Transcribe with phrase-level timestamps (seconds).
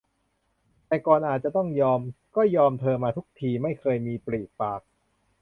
[0.87, 2.01] แต่ก่อนอาจจะต้องยอม
[2.35, 4.81] ก็ยอมเธอมาทุกที ไม่เคยมีปริปาก